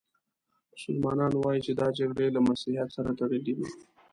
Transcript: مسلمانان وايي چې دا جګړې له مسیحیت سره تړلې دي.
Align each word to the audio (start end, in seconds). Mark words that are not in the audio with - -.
مسلمانان 0.73 1.33
وايي 1.37 1.61
چې 1.65 1.71
دا 1.79 1.87
جګړې 1.99 2.27
له 2.35 2.39
مسیحیت 2.47 2.89
سره 2.97 3.09
تړلې 3.19 3.51
دي. 3.57 3.67